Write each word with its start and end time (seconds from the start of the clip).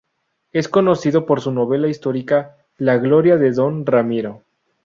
Es 0.51 0.67
conocido 0.67 1.27
por 1.27 1.41
su 1.41 1.51
novela 1.51 1.87
histórica 1.87 2.57
"La 2.79 2.97
gloria 2.97 3.37
de 3.37 3.51
don 3.51 3.85
Ramiro". 3.85 4.41